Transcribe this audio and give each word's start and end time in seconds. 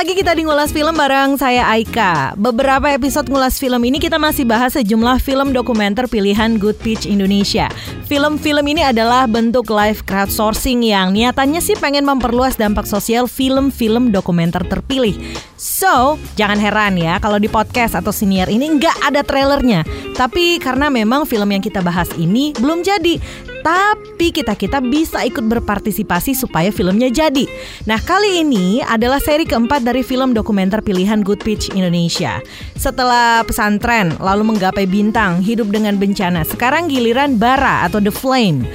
lagi 0.00 0.16
kita 0.16 0.32
di 0.32 0.48
Ngulas 0.48 0.72
Film 0.72 0.96
bareng 0.96 1.36
saya 1.36 1.68
Aika. 1.68 2.32
Beberapa 2.32 2.88
episode 2.88 3.28
Ngulas 3.28 3.60
Film 3.60 3.84
ini 3.84 4.00
kita 4.00 4.16
masih 4.16 4.48
bahas 4.48 4.72
sejumlah 4.72 5.20
film 5.20 5.52
dokumenter 5.52 6.08
pilihan 6.08 6.56
Good 6.56 6.80
Pitch 6.80 7.04
Indonesia. 7.04 7.68
Film-film 8.08 8.64
ini 8.64 8.80
adalah 8.80 9.28
bentuk 9.28 9.68
live 9.68 10.00
crowdsourcing 10.08 10.88
yang 10.88 11.12
niatannya 11.12 11.60
sih 11.60 11.76
pengen 11.76 12.08
memperluas 12.08 12.56
dampak 12.56 12.88
sosial 12.88 13.28
film-film 13.28 14.08
dokumenter 14.08 14.64
terpilih. 14.64 15.20
So, 15.60 16.16
jangan 16.32 16.56
heran 16.56 16.96
ya 16.96 17.20
kalau 17.20 17.36
di 17.36 17.52
podcast 17.52 17.92
atau 17.92 18.08
senior 18.08 18.48
ini 18.48 18.80
nggak 18.80 19.04
ada 19.04 19.20
trailernya. 19.20 19.84
Tapi 20.16 20.64
karena 20.64 20.88
memang 20.88 21.28
film 21.28 21.52
yang 21.52 21.60
kita 21.60 21.84
bahas 21.84 22.08
ini 22.16 22.56
belum 22.56 22.80
jadi, 22.80 23.20
tapi 23.60 24.32
kita-kita 24.32 24.80
bisa 24.80 25.24
ikut 25.24 25.44
berpartisipasi 25.44 26.36
supaya 26.36 26.72
filmnya 26.72 27.12
jadi. 27.12 27.44
Nah, 27.84 28.00
kali 28.00 28.44
ini 28.44 28.80
adalah 28.84 29.20
seri 29.20 29.44
keempat 29.44 29.84
dari 29.84 30.00
film 30.00 30.32
dokumenter 30.32 30.80
pilihan 30.80 31.20
Good 31.20 31.44
Pitch 31.44 31.72
Indonesia. 31.76 32.40
Setelah 32.76 33.44
pesantren, 33.44 34.16
lalu 34.18 34.56
menggapai 34.56 34.88
bintang, 34.88 35.44
hidup 35.44 35.68
dengan 35.68 36.00
bencana, 36.00 36.44
sekarang 36.44 36.88
giliran 36.88 37.36
bara 37.36 37.84
atau 37.84 38.00
The 38.00 38.12
Flame. 38.12 38.66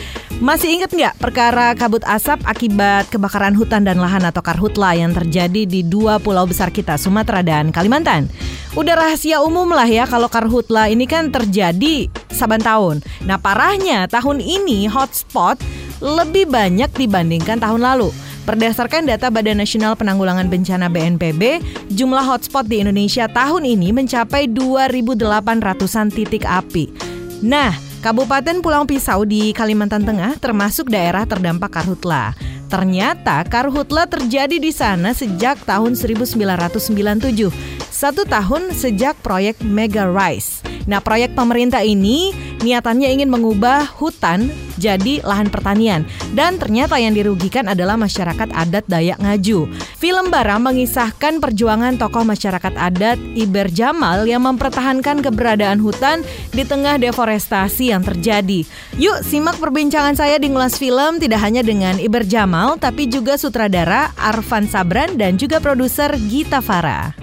Masih 0.43 0.67
ingat 0.67 0.91
nggak 0.91 1.15
perkara 1.15 1.71
kabut 1.79 2.03
asap 2.03 2.43
akibat 2.43 3.07
kebakaran 3.07 3.55
hutan 3.55 3.87
dan 3.87 4.03
lahan 4.03 4.19
atau 4.19 4.43
karhutla 4.43 4.91
yang 4.91 5.15
terjadi 5.15 5.63
di 5.63 5.79
dua 5.79 6.19
pulau 6.19 6.43
besar 6.43 6.75
kita, 6.75 6.99
Sumatera 6.99 7.39
dan 7.39 7.71
Kalimantan? 7.71 8.27
Udah 8.75 8.99
rahasia 8.99 9.39
umum 9.39 9.71
lah 9.71 9.87
ya 9.87 10.03
kalau 10.03 10.27
karhutla 10.27 10.91
ini 10.91 11.07
kan 11.07 11.31
terjadi 11.31 12.11
saban 12.27 12.59
tahun. 12.59 12.99
Nah 13.23 13.39
parahnya 13.39 14.11
tahun 14.11 14.43
ini 14.43 14.74
hotspot 14.83 15.55
lebih 16.03 16.51
banyak 16.51 16.91
dibandingkan 16.91 17.63
tahun 17.63 17.79
lalu. 17.79 18.11
Berdasarkan 18.45 19.09
data 19.09 19.33
Badan 19.33 19.57
Nasional 19.57 19.97
Penanggulangan 19.97 20.45
Bencana 20.51 20.85
BNPB, 20.85 21.63
jumlah 21.95 22.21
hotspot 22.21 22.69
di 22.69 22.83
Indonesia 22.83 23.25
tahun 23.25 23.65
ini 23.65 23.89
mencapai 23.89 24.51
2.800-an 24.51 26.13
titik 26.13 26.45
api. 26.45 26.93
Nah, 27.41 27.73
Kabupaten 28.05 28.61
Pulau 28.61 28.85
Pisau 28.85 29.25
di 29.25 29.49
Kalimantan 29.49 30.05
Tengah 30.05 30.37
termasuk 30.37 30.93
daerah 30.93 31.25
terdampak 31.25 31.73
karhutla. 31.73 32.37
Ternyata 32.69 33.41
karhutla 33.49 34.05
terjadi 34.05 34.61
di 34.61 34.69
sana 34.69 35.09
sejak 35.09 35.65
tahun 35.65 35.97
1997, 35.97 37.49
satu 37.89 38.21
tahun 38.29 38.77
sejak 38.77 39.17
proyek 39.25 39.57
Mega 39.65 40.05
Rise. 40.05 40.74
Nah, 40.85 41.01
proyek 41.01 41.33
pemerintah 41.33 41.81
ini 41.81 42.33
niatannya 42.61 43.09
ingin 43.13 43.29
mengubah 43.29 43.85
hutan 43.97 44.49
jadi 44.75 45.23
lahan 45.23 45.47
pertanian 45.47 46.03
dan 46.35 46.59
ternyata 46.59 46.99
yang 46.99 47.15
dirugikan 47.15 47.71
adalah 47.71 47.95
masyarakat 47.95 48.51
adat 48.51 48.85
Dayak 48.85 49.19
Ngaju. 49.23 49.71
Film 49.97 50.25
Bara 50.29 50.59
mengisahkan 50.59 51.39
perjuangan 51.39 51.95
tokoh 51.95 52.27
masyarakat 52.27 52.73
adat 52.75 53.17
Iber 53.33 53.71
Jamal 53.71 54.27
yang 54.27 54.43
mempertahankan 54.43 55.23
keberadaan 55.23 55.79
hutan 55.79 56.21
di 56.51 56.67
tengah 56.67 56.99
deforestasi 56.99 57.95
yang 57.95 58.03
terjadi. 58.03 58.67
Yuk 58.99 59.23
simak 59.23 59.57
perbincangan 59.57 60.15
saya 60.19 60.37
di 60.37 60.51
Ngulas 60.51 60.75
Film 60.77 61.17
tidak 61.17 61.41
hanya 61.41 61.63
dengan 61.63 61.97
Iber 61.97 62.27
Jamal 62.27 62.77
tapi 62.77 63.07
juga 63.07 63.39
sutradara 63.39 64.11
Arfan 64.19 64.67
Sabran 64.67 65.15
dan 65.15 65.39
juga 65.39 65.63
produser 65.63 66.13
Gita 66.27 66.59
Farah. 66.59 67.15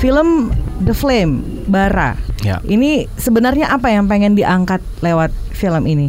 Film 0.00 0.48
The 0.80 0.96
Flame 0.96 1.44
Bara. 1.68 2.16
Ya. 2.40 2.64
Ini 2.64 3.04
sebenarnya 3.20 3.68
apa 3.68 3.92
yang 3.92 4.08
pengen 4.08 4.32
diangkat 4.32 4.80
lewat 5.04 5.28
film 5.52 5.84
ini, 5.84 6.08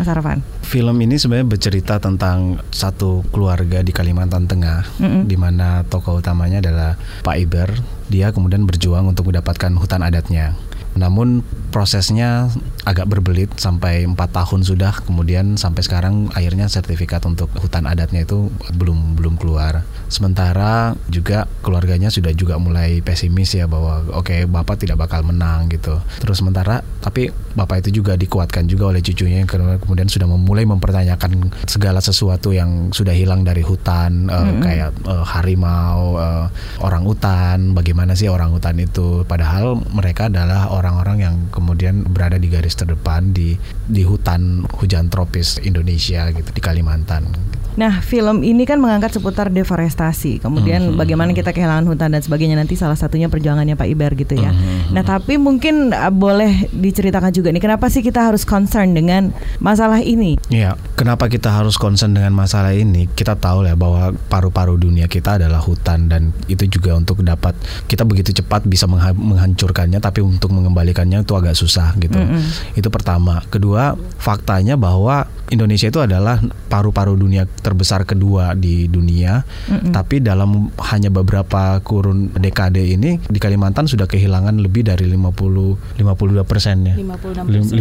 Mas 0.00 0.08
Arfan? 0.08 0.40
Film 0.64 0.96
ini 0.98 1.20
sebenarnya 1.20 1.46
bercerita 1.46 2.00
tentang 2.00 2.58
satu 2.72 3.22
keluarga 3.30 3.84
di 3.84 3.92
Kalimantan 3.92 4.48
Tengah, 4.48 4.88
mm 4.98 5.06
-mm. 5.06 5.22
di 5.28 5.36
mana 5.36 5.84
tokoh 5.86 6.18
utamanya 6.18 6.64
adalah 6.64 6.96
Pak 7.22 7.36
Iber. 7.36 7.70
Dia 8.08 8.32
kemudian 8.32 8.64
berjuang 8.64 9.04
untuk 9.06 9.30
mendapatkan 9.30 9.70
hutan 9.78 10.02
adatnya. 10.02 10.56
Namun 10.96 11.44
prosesnya 11.70 12.48
agak 12.86 13.10
berbelit 13.10 13.50
sampai 13.58 14.06
empat 14.06 14.30
tahun 14.30 14.62
sudah. 14.62 15.02
Kemudian 15.02 15.58
sampai 15.58 15.82
sekarang 15.82 16.30
akhirnya 16.30 16.70
sertifikat 16.70 17.26
untuk 17.26 17.50
hutan 17.58 17.90
adatnya 17.90 18.22
itu 18.22 18.46
belum 18.78 19.18
belum 19.18 19.34
keluar. 19.42 19.82
Sementara 20.06 20.94
juga 21.10 21.50
keluarganya 21.66 22.14
sudah 22.14 22.30
juga 22.30 22.62
mulai 22.62 23.02
pesimis 23.02 23.58
ya 23.58 23.66
bahwa 23.66 24.06
oke 24.14 24.30
okay, 24.30 24.40
bapak 24.46 24.86
tidak 24.86 25.02
bakal 25.02 25.26
menang 25.26 25.66
gitu. 25.66 25.98
Terus 26.22 26.38
sementara 26.38 26.86
tapi 27.02 27.34
bapak 27.58 27.82
itu 27.82 27.98
juga 27.98 28.14
dikuatkan 28.14 28.70
juga 28.70 28.94
oleh 28.94 29.02
cucunya 29.02 29.42
yang 29.42 29.50
kemudian 29.82 30.06
sudah 30.06 30.30
memulai 30.30 30.62
mempertanyakan 30.62 31.50
segala 31.66 31.98
sesuatu 31.98 32.54
yang 32.54 32.94
sudah 32.94 33.16
hilang 33.16 33.42
dari 33.42 33.66
hutan 33.66 34.30
mm 34.30 34.30
-hmm. 34.30 34.62
kayak 34.62 34.90
uh, 35.10 35.26
harimau 35.26 36.14
uh, 36.14 36.46
orang 36.78 37.02
hutan 37.02 37.74
bagaimana 37.74 38.14
sih 38.14 38.30
orang 38.30 38.54
hutan 38.54 38.78
itu. 38.78 39.26
Padahal 39.26 39.74
mereka 39.90 40.30
adalah 40.30 40.70
orang-orang 40.70 41.18
yang 41.18 41.34
kemudian 41.50 42.06
berada 42.06 42.38
di 42.38 42.46
garis 42.46 42.75
terdepan 42.76 43.32
di 43.32 43.56
di 43.88 44.04
hutan 44.04 44.68
hujan 44.76 45.08
tropis 45.08 45.58
Indonesia 45.64 46.28
gitu 46.30 46.52
di 46.52 46.60
Kalimantan. 46.60 47.55
Nah, 47.76 48.00
film 48.00 48.40
ini 48.40 48.64
kan 48.64 48.80
mengangkat 48.80 49.20
seputar 49.20 49.52
deforestasi, 49.52 50.40
kemudian 50.40 50.80
mm 50.80 50.88
-hmm. 50.92 51.00
bagaimana 51.00 51.30
kita 51.36 51.52
kehilangan 51.52 51.84
hutan 51.84 52.08
dan 52.16 52.24
sebagainya. 52.24 52.56
Nanti 52.56 52.72
salah 52.72 52.96
satunya 52.96 53.28
perjuangannya 53.28 53.76
Pak 53.76 53.88
Iber 53.92 54.12
gitu 54.16 54.34
ya. 54.40 54.50
Mm 54.50 54.56
-hmm. 54.56 54.80
Nah, 54.96 55.04
tapi 55.04 55.36
mungkin 55.36 55.92
uh, 55.92 56.08
boleh 56.08 56.72
diceritakan 56.72 57.30
juga 57.36 57.52
nih, 57.52 57.60
kenapa 57.60 57.92
sih 57.92 58.00
kita 58.00 58.24
harus 58.32 58.48
concern 58.48 58.96
dengan 58.96 59.36
masalah 59.60 60.00
ini? 60.00 60.40
Iya, 60.48 60.80
kenapa 60.96 61.28
kita 61.28 61.52
harus 61.52 61.76
concern 61.76 62.16
dengan 62.16 62.32
masalah 62.32 62.72
ini? 62.72 63.12
Kita 63.12 63.36
tahu 63.36 63.68
ya 63.68 63.76
bahwa 63.76 64.16
paru-paru 64.32 64.80
dunia 64.80 65.04
kita 65.04 65.36
adalah 65.36 65.60
hutan 65.60 66.08
dan 66.08 66.32
itu 66.48 66.64
juga 66.72 66.96
untuk 66.96 67.20
dapat 67.20 67.52
kita 67.92 68.08
begitu 68.08 68.32
cepat 68.40 68.64
bisa 68.64 68.88
menghancurkannya, 68.88 70.00
tapi 70.00 70.24
untuk 70.24 70.48
mengembalikannya 70.56 71.20
itu 71.28 71.36
agak 71.36 71.52
susah 71.52 71.92
gitu. 72.00 72.16
Mm 72.16 72.40
-hmm. 72.40 72.78
Itu 72.80 72.88
pertama. 72.88 73.44
Kedua, 73.52 73.92
faktanya 74.16 74.80
bahwa 74.80 75.28
Indonesia 75.52 75.86
itu 75.86 76.02
adalah 76.02 76.42
paru-paru 76.66 77.14
dunia 77.14 77.46
terbesar 77.66 78.06
kedua 78.06 78.54
di 78.54 78.86
dunia. 78.86 79.42
Mm 79.66 79.74
-hmm. 79.74 79.90
Tapi 79.90 80.22
dalam 80.22 80.70
hanya 80.78 81.10
beberapa 81.10 81.82
kurun 81.82 82.30
dekade 82.38 82.78
ini 82.86 83.18
di 83.26 83.38
Kalimantan 83.42 83.90
sudah 83.90 84.06
kehilangan 84.06 84.62
lebih 84.62 84.86
dari 84.86 85.10
50 85.10 85.98
52 85.98 86.46
persen 86.46 86.86
ya. 86.86 86.94
56 86.94 87.74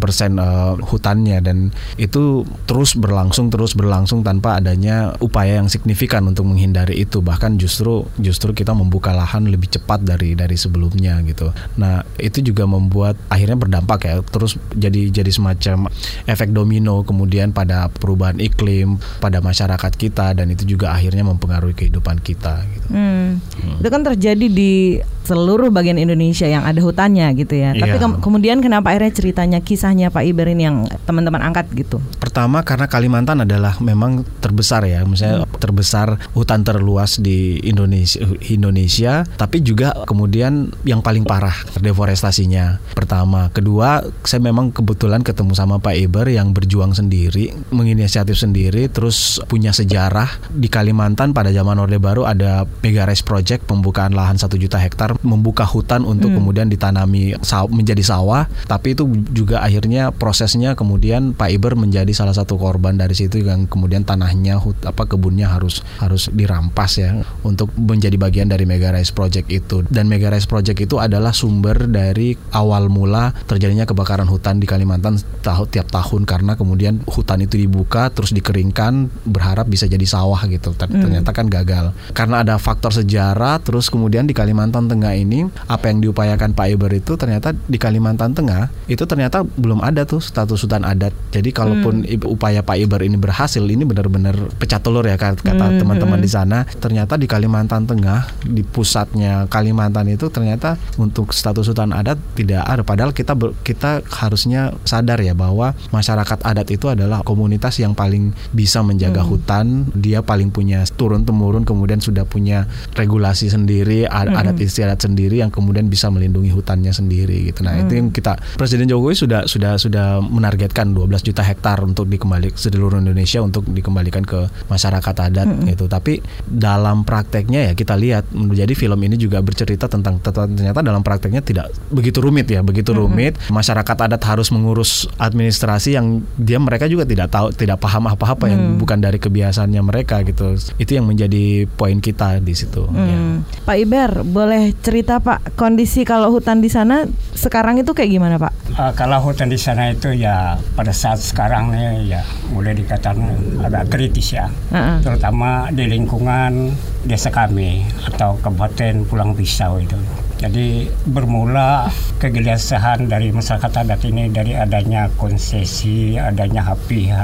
persen 0.00 0.40
uh, 0.40 0.80
hutannya 0.80 1.44
dan 1.44 1.68
itu 2.00 2.48
terus 2.64 2.96
berlangsung 2.96 3.52
terus 3.52 3.76
berlangsung 3.76 4.24
tanpa 4.24 4.56
adanya 4.56 5.12
upaya 5.20 5.60
yang 5.60 5.68
signifikan 5.68 6.24
untuk 6.24 6.48
menghindari 6.48 6.96
itu. 6.96 7.20
Bahkan 7.20 7.60
justru 7.60 8.08
justru 8.16 8.56
kita 8.56 8.72
membuka 8.72 9.12
lahan 9.12 9.52
lebih 9.52 9.68
cepat 9.76 10.00
dari 10.00 10.32
dari 10.32 10.56
sebelumnya 10.56 11.20
gitu. 11.28 11.52
Nah, 11.76 12.00
itu 12.16 12.40
juga 12.40 12.64
membuat 12.64 13.18
akhirnya 13.28 13.58
berdampak 13.58 14.00
ya 14.06 14.14
terus 14.22 14.54
jadi 14.72 15.10
jadi 15.10 15.30
semacam 15.32 15.90
efek 16.30 16.54
domino 16.54 17.02
kemudian 17.02 17.50
pada 17.50 17.90
perubahan 17.90 18.38
iklim 18.38 18.96
pada 19.26 19.42
masyarakat 19.42 19.92
kita 19.98 20.38
dan 20.38 20.46
itu 20.54 20.62
juga 20.78 20.94
akhirnya 20.94 21.26
mempengaruhi 21.26 21.74
kehidupan 21.74 22.22
kita. 22.22 22.62
Gitu. 22.70 22.88
Hmm. 22.94 23.42
Hmm. 23.58 23.82
Itu 23.82 23.88
kan 23.90 24.06
terjadi 24.06 24.46
di 24.46 25.02
seluruh 25.26 25.74
bagian 25.74 25.98
Indonesia 25.98 26.46
yang 26.46 26.62
ada 26.62 26.78
hutannya 26.78 27.26
gitu 27.34 27.58
ya. 27.58 27.74
Yeah. 27.74 27.82
Tapi 27.82 27.96
ke 27.98 28.06
kemudian 28.22 28.62
kenapa 28.62 28.94
akhirnya 28.94 29.10
ceritanya 29.10 29.58
kisahnya 29.58 30.14
Pak 30.14 30.22
Iber 30.22 30.46
ini 30.54 30.62
yang 30.70 30.86
teman-teman 31.02 31.42
angkat 31.42 31.66
gitu? 31.74 31.98
Pertama 32.22 32.62
karena 32.62 32.86
Kalimantan 32.86 33.42
adalah 33.42 33.74
memang 33.82 34.22
terbesar 34.38 34.86
ya, 34.86 35.02
misalnya 35.02 35.42
hmm. 35.42 35.58
terbesar 35.58 36.20
hutan 36.30 36.62
terluas 36.62 37.18
di 37.18 37.58
Indonesia, 37.66 38.22
Indonesia, 38.46 39.26
tapi 39.34 39.64
juga 39.66 40.06
kemudian 40.06 40.70
yang 40.86 41.02
paling 41.02 41.26
parah 41.26 41.56
deforestasinya. 41.82 42.78
Pertama, 42.94 43.50
kedua 43.50 44.06
saya 44.22 44.38
memang 44.38 44.70
kebetulan 44.70 45.26
ketemu 45.26 45.56
sama 45.58 45.82
Pak 45.82 45.96
Iber 45.98 46.30
yang 46.30 46.54
berjuang 46.54 46.94
sendiri, 46.94 47.50
menginisiatif 47.74 48.38
sendiri, 48.38 48.86
terus 48.86 49.42
punya 49.50 49.74
sejarah 49.74 50.28
di 50.52 50.70
Kalimantan 50.70 51.34
pada 51.34 51.50
zaman 51.50 51.80
Orde 51.82 51.98
Baru 51.98 52.28
ada 52.28 52.68
Mega 52.84 53.08
Project 53.24 53.64
pembukaan 53.64 54.12
lahan 54.12 54.36
satu 54.36 54.60
juta 54.60 54.76
hektar 54.76 55.15
membuka 55.22 55.62
hutan 55.68 56.02
untuk 56.02 56.32
hmm. 56.32 56.38
kemudian 56.40 56.66
ditanami 56.66 57.36
saw 57.44 57.68
menjadi 57.68 58.02
sawah. 58.02 58.48
Tapi 58.66 58.96
itu 58.96 59.04
juga 59.30 59.60
akhirnya 59.62 60.10
prosesnya 60.10 60.72
kemudian 60.72 61.36
Pak 61.36 61.50
Iber 61.52 61.76
menjadi 61.76 62.10
salah 62.16 62.32
satu 62.32 62.56
korban 62.56 62.96
dari 62.96 63.12
situ 63.12 63.44
yang 63.44 63.68
kemudian 63.68 64.02
tanahnya 64.02 64.56
hut, 64.56 64.80
apa 64.88 65.04
kebunnya 65.04 65.52
harus 65.52 65.84
harus 66.00 66.32
dirampas 66.32 66.98
ya 66.98 67.20
untuk 67.44 67.70
menjadi 67.76 68.16
bagian 68.16 68.48
dari 68.48 68.64
Mega 68.64 68.90
Rice 68.90 69.12
Project 69.12 69.52
itu. 69.52 69.84
Dan 69.86 70.08
Mega 70.08 70.32
Rice 70.32 70.48
Project 70.48 70.78
itu 70.80 70.96
adalah 70.98 71.36
sumber 71.36 71.86
dari 71.86 72.34
awal 72.56 72.88
mula 72.88 73.36
terjadinya 73.46 73.84
kebakaran 73.84 74.26
hutan 74.26 74.58
di 74.58 74.66
Kalimantan 74.66 75.20
tahu 75.44 75.68
tiap 75.68 75.92
tahun. 75.92 76.24
Karena 76.24 76.56
kemudian 76.56 77.04
hutan 77.06 77.44
itu 77.44 77.60
dibuka 77.60 78.08
terus 78.10 78.32
dikeringkan 78.32 78.86
kan 78.86 79.10
berharap 79.26 79.66
bisa 79.66 79.84
jadi 79.90 80.02
sawah 80.06 80.38
gitu. 80.46 80.72
Tapi 80.72 80.96
hmm. 80.96 81.02
ternyata 81.02 81.30
kan 81.34 81.46
gagal. 81.50 81.92
Karena 82.14 82.46
ada 82.46 82.56
faktor 82.56 82.94
sejarah 82.94 83.58
terus 83.60 83.90
kemudian 83.90 84.24
di 84.24 84.32
Kalimantan 84.32 84.86
Tengah 84.86 85.05
ini 85.14 85.46
apa 85.70 85.92
yang 85.92 86.02
diupayakan 86.02 86.56
Pak 86.56 86.66
Iber 86.74 86.92
itu 86.96 87.14
ternyata 87.14 87.54
di 87.54 87.78
Kalimantan 87.78 88.34
Tengah 88.34 88.72
itu 88.90 89.04
ternyata 89.06 89.44
belum 89.44 89.84
ada 89.84 90.02
tuh 90.02 90.18
status 90.18 90.66
hutan 90.66 90.82
adat 90.82 91.14
jadi 91.30 91.52
kalaupun 91.54 92.02
hmm. 92.02 92.26
upaya 92.26 92.64
Pak 92.64 92.76
Iber 92.80 93.06
ini 93.06 93.20
berhasil 93.20 93.62
ini 93.62 93.86
benar-benar 93.86 94.34
pecah 94.56 94.80
telur 94.80 95.06
ya 95.06 95.14
kata 95.20 95.42
hmm. 95.44 95.82
teman-teman 95.82 96.18
hmm. 96.18 96.26
di 96.26 96.30
sana 96.30 96.58
ternyata 96.80 97.20
di 97.20 97.28
Kalimantan 97.30 97.86
Tengah 97.86 98.26
di 98.42 98.64
pusatnya 98.66 99.46
Kalimantan 99.46 100.10
itu 100.10 100.32
ternyata 100.32 100.80
untuk 100.96 101.30
status 101.30 101.68
hutan 101.70 101.92
adat 101.92 102.18
tidak 102.34 102.64
ada 102.66 102.82
padahal 102.82 103.12
kita 103.12 103.36
ber, 103.36 103.52
kita 103.62 104.00
harusnya 104.08 104.72
sadar 104.86 105.20
ya 105.20 105.34
bahwa 105.36 105.76
masyarakat 105.90 106.38
adat 106.46 106.68
itu 106.70 106.86
adalah 106.88 107.20
komunitas 107.26 107.76
yang 107.82 107.92
paling 107.92 108.32
bisa 108.54 108.80
menjaga 108.80 109.26
hmm. 109.26 109.28
hutan, 109.28 109.66
dia 109.92 110.22
paling 110.22 110.54
punya 110.54 110.86
turun 110.96 111.26
temurun 111.26 111.66
kemudian 111.66 111.98
sudah 111.98 112.22
punya 112.22 112.70
regulasi 112.94 113.50
sendiri, 113.50 114.06
ad 114.06 114.30
hmm. 114.30 114.40
adat 114.40 114.56
istiadat 114.62 114.95
sendiri 115.00 115.40
yang 115.40 115.52
kemudian 115.52 115.86
bisa 115.86 116.08
melindungi 116.12 116.50
hutannya 116.52 116.90
sendiri 116.90 117.52
gitu. 117.52 117.62
Nah, 117.62 117.76
hmm. 117.76 117.82
itu 117.86 117.92
yang 117.96 118.08
kita 118.12 118.32
Presiden 118.56 118.88
Jokowi 118.88 119.14
sudah 119.16 119.40
sudah 119.44 119.76
sudah 119.76 120.20
menargetkan 120.20 120.92
12 120.92 121.26
juta 121.26 121.42
hektar 121.44 121.80
untuk 121.82 122.08
dikembali 122.10 122.52
seluruh 122.56 123.00
Indonesia 123.00 123.40
untuk 123.40 123.66
dikembalikan 123.70 124.24
ke 124.24 124.48
masyarakat 124.70 125.14
adat 125.30 125.48
hmm. 125.48 125.66
gitu. 125.76 125.84
Tapi 125.86 126.20
dalam 126.46 127.06
prakteknya 127.06 127.70
ya 127.70 127.72
kita 127.72 127.94
lihat 127.94 128.30
menjadi 128.32 128.72
film 128.72 128.98
ini 129.02 129.16
juga 129.20 129.40
bercerita 129.40 129.86
tentang 129.86 130.18
ternyata 130.20 130.80
dalam 130.82 131.00
prakteknya 131.00 131.40
tidak 131.40 131.72
begitu 131.92 132.20
rumit 132.20 132.48
ya, 132.50 132.60
begitu 132.64 132.92
hmm. 132.92 132.98
rumit. 132.98 133.32
Masyarakat 133.52 133.96
adat 134.08 134.22
harus 134.26 134.48
mengurus 134.50 135.06
administrasi 135.20 135.96
yang 135.96 136.22
dia 136.36 136.58
mereka 136.60 136.86
juga 136.90 137.06
tidak 137.06 137.32
tahu 137.32 137.52
tidak 137.54 137.78
paham 137.80 138.10
apa-apa 138.10 138.46
hmm. 138.46 138.52
yang 138.52 138.62
bukan 138.80 138.98
dari 139.00 139.18
kebiasaannya 139.20 139.82
mereka 139.82 140.22
gitu. 140.26 140.56
Itu 140.80 140.98
yang 140.98 141.06
menjadi 141.08 141.68
poin 141.76 141.98
kita 142.00 142.40
di 142.40 142.54
situ. 142.56 142.84
Hmm. 142.86 143.06
Ya. 143.06 143.18
Pak 143.66 143.76
Iber, 143.76 144.12
boleh 144.26 144.72
cerita 144.86 145.18
Pak 145.18 145.58
kondisi 145.58 146.06
kalau 146.06 146.30
hutan 146.30 146.62
di 146.62 146.70
sana 146.70 147.10
sekarang 147.34 147.82
itu 147.82 147.90
kayak 147.90 148.06
gimana 148.06 148.38
Pak? 148.38 148.54
Uh, 148.78 148.94
kalau 148.94 149.18
hutan 149.18 149.50
di 149.50 149.58
sana 149.58 149.90
itu 149.90 150.14
ya 150.14 150.62
pada 150.78 150.94
saat 150.94 151.18
sekarang 151.18 151.74
ya 152.06 152.22
mulai 152.54 152.78
dikatakan 152.78 153.18
agak 153.66 153.90
kritis 153.90 154.38
ya, 154.38 154.46
uh 154.46 154.78
-uh. 154.78 154.96
terutama 155.02 155.74
di 155.74 155.90
lingkungan 155.90 156.70
desa 157.02 157.34
kami 157.34 157.82
atau 158.06 158.38
kabupaten 158.38 159.02
Pulang 159.10 159.34
Pisau 159.34 159.82
itu. 159.82 159.98
Jadi 160.36 160.86
bermula 161.08 161.88
kegelisahan 162.20 163.08
dari 163.08 163.32
masyarakat 163.32 163.72
adat 163.72 164.04
ini 164.04 164.28
dari 164.28 164.52
adanya 164.52 165.08
konsesi, 165.16 166.14
adanya 166.20 166.60
HPH, 166.60 167.16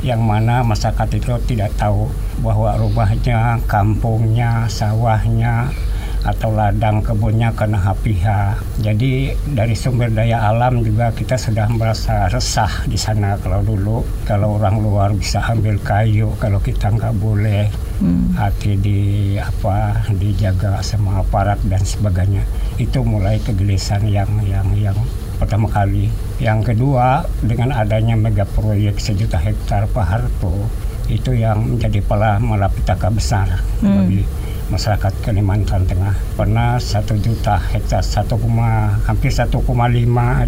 yang 0.00 0.24
mana 0.24 0.64
masyarakat 0.64 1.20
itu 1.20 1.36
tidak 1.44 1.76
tahu 1.76 2.08
bahwa 2.40 2.72
rumahnya, 2.80 3.60
kampungnya, 3.68 4.64
sawahnya, 4.72 5.68
atau 6.26 6.50
ladang 6.50 7.06
kebunnya 7.06 7.54
kena 7.54 7.78
HPH. 7.78 8.26
Jadi 8.82 9.30
dari 9.46 9.78
sumber 9.78 10.10
daya 10.10 10.50
alam 10.50 10.82
juga 10.82 11.14
kita 11.14 11.38
sudah 11.38 11.70
merasa 11.70 12.26
resah 12.26 12.82
di 12.90 12.98
sana 12.98 13.38
kalau 13.38 13.62
dulu 13.62 14.02
kalau 14.26 14.58
orang 14.58 14.82
luar 14.82 15.14
bisa 15.14 15.38
ambil 15.46 15.78
kayu 15.86 16.34
kalau 16.42 16.58
kita 16.58 16.90
nggak 16.90 17.14
boleh 17.22 17.70
hmm. 18.02 18.34
hati 18.34 18.74
di 18.74 19.00
apa 19.38 20.02
dijaga 20.10 20.82
sama 20.82 21.22
aparat 21.22 21.62
dan 21.70 21.86
sebagainya 21.86 22.42
itu 22.76 23.00
mulai 23.06 23.38
kegelisahan 23.38 24.04
yang 24.10 24.30
yang 24.42 24.66
yang 24.74 24.98
pertama 25.38 25.70
kali. 25.70 26.10
Yang 26.42 26.74
kedua 26.74 27.22
dengan 27.40 27.70
adanya 27.70 28.18
mega 28.18 28.44
proyek 28.44 28.98
sejuta 28.98 29.38
hektar 29.38 29.86
Pak 29.94 30.04
Harto 30.04 30.52
itu 31.06 31.38
yang 31.38 31.62
menjadi 31.62 32.02
pala 32.02 32.42
malapetaka 32.42 33.08
besar 33.14 33.62
hmm. 33.78 33.86
bagi 33.86 34.20
masyarakat 34.68 35.12
Kalimantan 35.22 35.86
Tengah 35.86 36.14
pernah 36.34 36.78
satu 36.82 37.14
juta 37.18 37.58
hektar 37.58 38.02
satu 38.02 38.36
hampir 39.06 39.30
1,5 39.30 39.62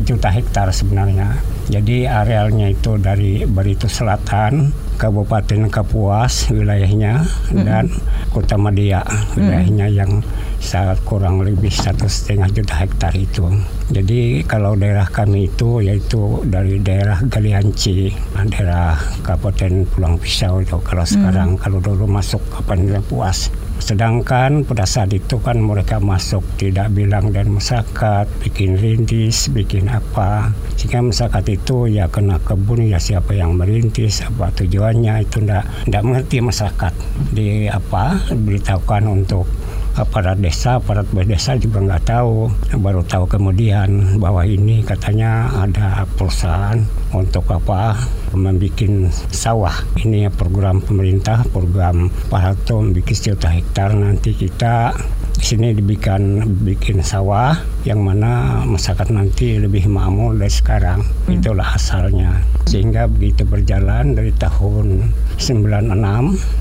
juta 0.07 0.29
hektar 0.29 0.67
sebenarnya 0.75 1.39
jadi 1.69 2.09
arealnya 2.09 2.73
itu 2.73 2.97
dari 2.97 3.45
Barito 3.45 3.93
Selatan 3.93 4.73
Kabupaten 4.99 5.71
Kapuas 5.71 6.49
wilayahnya 6.51 7.23
hmm. 7.23 7.63
dan 7.63 7.87
Kota 8.33 8.57
Madia 8.57 9.05
wilayahnya 9.37 9.87
hmm. 9.87 9.99
yang 10.01 10.13
sangat 10.59 10.99
kurang 11.07 11.45
lebih 11.45 11.71
satu 11.71 12.11
setengah 12.11 12.51
juta 12.51 12.75
hektar 12.75 13.15
itu. 13.15 13.47
Jadi 13.95 14.43
kalau 14.49 14.75
daerah 14.75 15.07
kami 15.07 15.47
itu 15.47 15.85
yaitu 15.85 16.43
dari 16.49 16.83
daerah 16.83 17.23
Galianci, 17.23 18.11
daerah 18.49 18.99
Kabupaten 19.23 19.87
Pulang 19.93 20.19
Pisau 20.19 20.65
itu 20.65 20.81
kalau 20.83 21.05
hmm. 21.07 21.13
sekarang 21.15 21.49
kalau 21.61 21.79
dulu 21.79 22.09
masuk 22.09 22.43
Kabupaten 22.49 22.99
Kapuas 22.99 23.53
Sedangkan 23.79 24.67
pada 24.67 24.85
saat 24.85 25.15
itu 25.15 25.39
kan 25.39 25.63
mereka 25.63 26.03
masuk 26.03 26.43
tidak 26.59 26.91
bilang 26.93 27.31
dan 27.31 27.49
masyarakat 27.55 28.27
bikin 28.43 28.77
rintis, 28.77 29.49
bikin 29.49 29.87
apa. 29.89 30.51
Sehingga 30.75 31.03
masyarakat 31.03 31.45
itu 31.51 31.89
ya 31.91 32.11
kena 32.11 32.43
kebun 32.43 32.87
ya 32.91 32.99
siapa 32.99 33.35
yang 33.39 33.55
merintis, 33.55 34.23
apa 34.27 34.51
tujuannya 34.55 35.25
itu 35.25 35.43
tidak 35.43 35.65
tidak 35.87 36.03
mengerti 36.05 36.37
masyarakat. 36.43 36.93
Di 37.33 37.71
apa 37.71 38.19
beritahukan 38.35 39.05
untuk 39.09 39.47
aparat 39.99 40.39
desa, 40.39 40.79
aparat 40.79 41.11
desa 41.11 41.59
juga 41.59 41.83
nggak 41.83 42.05
tahu. 42.07 42.47
Baru 42.79 43.03
tahu 43.03 43.27
kemudian 43.27 44.17
bahwa 44.23 44.47
ini 44.47 44.87
katanya 44.87 45.51
ada 45.59 46.07
perusahaan 46.15 46.79
untuk 47.11 47.51
apa 47.51 47.99
membuat 48.33 49.11
sawah. 49.35 49.75
Ini 49.99 50.31
program 50.31 50.79
pemerintah, 50.79 51.43
program 51.51 52.09
Pak 52.31 52.41
Harto 52.41 52.79
membuat 52.79 53.11
sejuta 53.11 53.51
hektar. 53.51 53.91
Nanti 53.93 54.33
kita 54.39 54.95
di 55.39 55.45
sini 55.45 55.71
dibikin 55.71 56.43
bikin 56.67 56.99
sawah 57.03 57.55
yang 57.87 58.03
mana 58.03 58.63
masyarakat 58.67 59.15
nanti 59.15 59.59
lebih 59.59 59.87
makmur 59.91 60.35
dari 60.35 60.51
sekarang. 60.51 61.03
Hmm. 61.03 61.39
Itulah 61.39 61.75
asalnya. 61.79 62.43
Sehingga 62.67 63.07
begitu 63.11 63.47
berjalan 63.47 64.19
dari 64.19 64.35
tahun 64.35 65.11
96, 65.39 65.95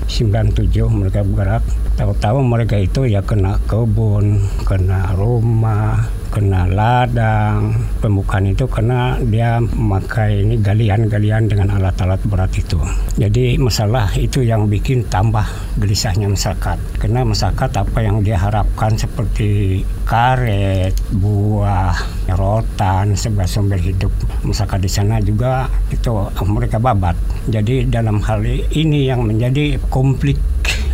97 0.06 0.86
mereka 0.86 1.26
bergerak. 1.26 1.66
Tahu-tahu 1.98 2.46
mereka 2.46 2.78
itu 2.78 3.10
ya 3.10 3.26
kena 3.26 3.58
kebun, 3.66 4.38
kena 4.62 5.18
rumah, 5.18 6.06
kena 6.30 6.68
ladang. 6.68 7.74
Pembukaan 7.98 8.46
itu 8.48 8.64
karena 8.70 9.18
dia 9.24 9.58
memakai 9.58 10.46
ini 10.46 10.60
galian-galian 10.60 11.50
dengan 11.50 11.74
alat-alat 11.74 12.20
berat 12.28 12.52
itu. 12.54 12.78
Jadi 13.18 13.58
masalah 13.58 14.12
itu 14.14 14.46
yang 14.46 14.70
bikin 14.70 15.08
tambah 15.10 15.44
gelisahnya 15.80 16.30
masyarakat. 16.30 16.78
Karena 17.02 17.26
masyarakat 17.26 17.70
apa 17.74 17.98
yang 18.00 18.22
dia 18.22 18.38
harapkan 18.38 18.94
seperti 18.94 19.82
karet 20.06 20.94
buah 21.18 21.96
rotan 22.36 23.16
sebagai 23.16 23.48
sumber 23.48 23.80
hidup 23.80 24.12
masyarakat 24.44 24.78
di 24.80 24.90
sana 24.90 25.16
juga 25.20 25.68
itu 25.88 26.12
mereka 26.44 26.76
babat. 26.80 27.16
Jadi 27.48 27.88
dalam 27.88 28.20
hal 28.22 28.44
ini 28.72 29.08
yang 29.08 29.24
menjadi 29.24 29.80
konflik 29.88 30.36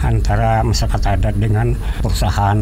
antara 0.05 0.61
masyarakat 0.63 1.19
adat 1.19 1.35
dengan 1.41 1.73
perusahaan. 2.05 2.59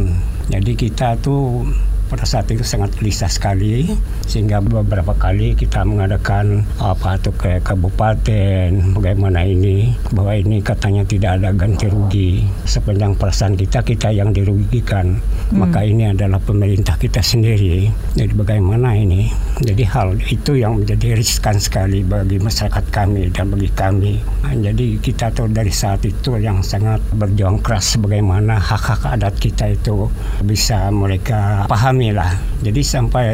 Jadi 0.48 0.72
kita 0.74 1.18
tuh 1.22 1.66
pada 2.12 2.28
saat 2.28 2.44
itu 2.52 2.60
sangat 2.60 2.92
gelisah 3.00 3.32
sekali 3.32 3.88
sehingga 4.32 4.64
beberapa 4.64 5.12
kali 5.12 5.52
kita 5.52 5.84
mengadakan 5.84 6.64
apa 6.80 7.20
itu 7.20 7.28
ke 7.36 7.60
kabupaten 7.60 8.96
bagaimana 8.96 9.44
ini 9.44 9.92
bahwa 10.08 10.32
ini 10.32 10.64
katanya 10.64 11.04
tidak 11.04 11.36
ada 11.36 11.52
ganti 11.52 11.92
rugi. 11.92 12.40
Sepanjang 12.64 13.12
perasaan 13.20 13.60
kita 13.60 13.84
kita 13.84 14.08
yang 14.08 14.32
dirugikan. 14.32 15.20
Hmm. 15.52 15.68
maka 15.68 15.84
ini 15.84 16.08
adalah 16.08 16.40
pemerintah 16.40 16.96
kita 16.96 17.20
sendiri. 17.20 17.92
Jadi 18.16 18.32
bagaimana 18.32 18.96
ini? 18.96 19.28
Jadi 19.60 19.84
hal 19.84 20.16
itu 20.24 20.56
yang 20.56 20.80
menjadi 20.80 21.12
riskan 21.12 21.60
sekali 21.60 22.00
bagi 22.00 22.40
masyarakat 22.40 22.88
kami 22.88 23.28
dan 23.28 23.52
bagi 23.52 23.68
kami. 23.76 24.16
Jadi 24.48 24.96
kita 24.96 25.28
tuh 25.36 25.52
dari 25.52 25.68
saat 25.68 26.00
itu 26.08 26.40
yang 26.40 26.64
sangat 26.64 27.04
berjuang 27.12 27.60
keras 27.60 28.00
bagaimana 28.00 28.56
hak-hak 28.56 29.04
adat 29.12 29.36
kita 29.36 29.76
itu 29.76 30.08
bisa 30.40 30.88
mereka 30.88 31.68
pahami 31.68 32.16
lah. 32.16 32.32
Jadi 32.64 32.80
sampai 32.80 33.26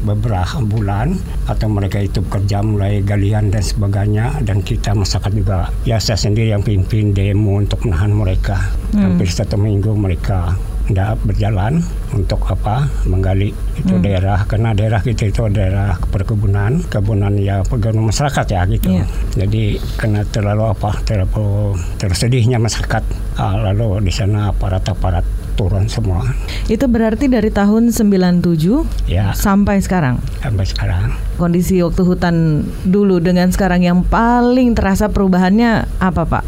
beberapa 0.00 0.37
bulan 0.66 1.16
atau 1.46 1.66
mereka 1.70 2.02
itu 2.02 2.20
bekerja 2.20 2.60
mulai 2.60 3.00
galian 3.00 3.48
dan 3.48 3.62
sebagainya 3.64 4.42
dan 4.44 4.60
kita 4.60 4.92
masyarakat 4.92 5.32
juga 5.32 5.72
biasa 5.86 6.18
sendiri 6.18 6.52
yang 6.52 6.62
pimpin 6.62 7.16
demo 7.16 7.58
untuk 7.58 7.86
menahan 7.86 8.12
mereka. 8.12 8.58
Hmm. 8.92 9.14
Hampir 9.14 9.30
satu 9.30 9.56
minggu 9.56 9.94
mereka 9.94 10.58
tidak 10.88 11.20
berjalan 11.20 11.84
untuk 12.16 12.40
apa 12.48 12.88
menggali 13.04 13.52
itu 13.76 13.92
hmm. 13.92 14.02
daerah 14.02 14.38
karena 14.48 14.72
daerah 14.72 15.04
kita 15.04 15.28
itu 15.28 15.44
daerah 15.52 16.00
perkebunan 16.08 16.80
kebunan 16.88 17.36
ya 17.36 17.60
perkebunan 17.60 18.08
masyarakat 18.08 18.46
ya 18.48 18.64
gitu 18.72 18.96
yeah. 18.96 19.06
jadi 19.36 19.76
karena 20.00 20.24
terlalu 20.32 20.64
apa 20.72 20.96
terlalu 21.04 21.76
tersedihnya 22.00 22.56
masyarakat 22.56 23.04
ah, 23.36 23.54
lalu 23.68 24.00
di 24.00 24.12
sana 24.16 24.48
aparat-aparat 24.48 25.37
turun 25.58 25.90
semua. 25.90 26.22
Itu 26.70 26.86
berarti 26.86 27.26
dari 27.26 27.50
tahun 27.50 27.90
97 27.90 29.10
ya. 29.10 29.34
sampai 29.34 29.82
sekarang. 29.82 30.22
Sampai 30.38 30.64
sekarang. 30.70 31.18
Kondisi 31.34 31.82
waktu 31.82 32.06
hutan 32.06 32.62
dulu 32.86 33.18
dengan 33.18 33.50
sekarang 33.50 33.82
yang 33.82 34.06
paling 34.06 34.78
terasa 34.78 35.10
perubahannya 35.10 35.90
apa, 35.98 36.22
Pak? 36.22 36.44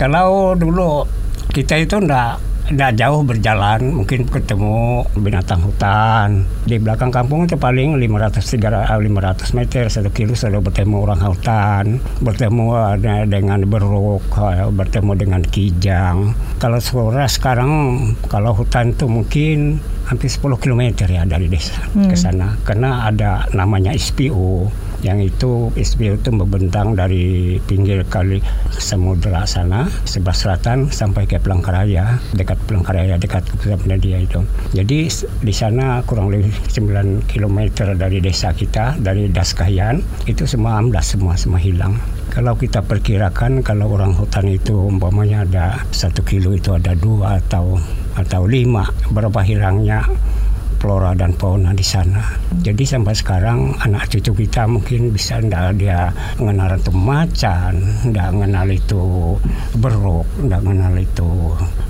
Kalau 0.00 0.56
dulu 0.56 1.04
kita 1.52 1.76
itu 1.76 2.00
enggak 2.00 2.40
tidak 2.66 2.98
jauh 2.98 3.22
berjalan 3.22 3.94
mungkin 4.02 4.26
ketemu 4.26 5.06
binatang 5.14 5.62
hutan. 5.62 6.42
Di 6.66 6.82
belakang 6.82 7.14
kampung 7.14 7.46
itu 7.46 7.54
paling 7.54 7.94
500 7.94 8.42
500 8.42 8.98
eh, 8.98 9.52
meter 9.54 9.84
satu 9.86 10.10
kilo 10.10 10.34
sudah 10.34 10.58
bertemu 10.58 10.96
orang 11.06 11.22
hutan 11.22 11.84
bertemu 12.18 12.98
dengan 13.30 13.62
beruk 13.70 14.26
eh, 14.34 14.66
bertemu 14.66 15.12
dengan 15.14 15.42
kijang. 15.46 16.34
Kalau 16.58 16.82
sore 16.82 17.22
sekarang 17.30 17.70
kalau 18.26 18.50
hutan 18.56 18.98
itu 18.98 19.06
mungkin 19.06 19.78
hampir 20.06 20.30
10 20.30 20.62
km 20.62 20.82
ya 21.06 21.22
dari 21.26 21.46
desa 21.46 21.78
hmm. 21.94 22.10
ke 22.10 22.16
sana. 22.18 22.58
Karena 22.66 23.06
ada 23.06 23.46
namanya 23.54 23.94
SPO 23.94 24.70
yang 25.04 25.20
itu 25.20 25.68
SBO 25.76 26.16
itu 26.16 26.30
membentang 26.32 26.96
dari 26.96 27.56
pinggir 27.64 28.04
kali 28.08 28.40
samudera 28.72 29.44
sana 29.44 29.88
sebelah 30.08 30.36
selatan 30.36 30.88
sampai 30.88 31.28
ke 31.28 31.36
Pelangkaraya 31.40 32.20
dekat 32.32 32.56
Pelangkaraya 32.64 33.20
dekat 33.20 33.44
Kepulauan 33.44 34.00
dia 34.00 34.18
itu. 34.20 34.40
Jadi 34.72 35.08
di 35.42 35.54
sana 35.54 36.00
kurang 36.04 36.32
lebih 36.32 36.52
9 36.72 37.28
km 37.28 37.58
dari 37.96 38.18
desa 38.20 38.52
kita 38.52 38.96
dari 39.00 39.28
Daskayan 39.28 40.00
itu 40.24 40.48
semua 40.48 40.80
amblas 40.80 41.12
semua 41.12 41.36
semua 41.36 41.60
hilang. 41.60 41.96
Kalau 42.32 42.58
kita 42.58 42.84
perkirakan 42.84 43.64
kalau 43.64 43.96
orang 43.96 44.12
hutan 44.12 44.50
itu 44.50 44.76
umpamanya 44.76 45.46
ada 45.46 45.66
satu 45.88 46.20
kilo 46.20 46.52
itu 46.52 46.74
ada 46.74 46.92
dua 46.92 47.40
atau 47.40 47.80
atau 48.16 48.48
lima 48.48 48.88
berapa 49.12 49.40
hilangnya 49.44 50.04
flora 50.86 51.18
dan 51.18 51.34
fauna 51.34 51.74
di 51.74 51.82
sana. 51.82 52.22
Jadi 52.62 52.86
sampai 52.86 53.10
sekarang 53.10 53.74
anak 53.82 54.06
cucu 54.06 54.46
kita 54.46 54.70
mungkin 54.70 55.10
bisa 55.10 55.42
tidak 55.42 55.74
dia 55.82 56.14
mengenal 56.38 56.78
itu 56.78 56.94
macan, 56.94 57.74
tidak 58.06 58.30
mengenal 58.30 58.70
itu 58.70 59.02
beruk, 59.82 60.22
tidak 60.46 60.62
mengenal 60.62 60.94
itu 60.94 61.30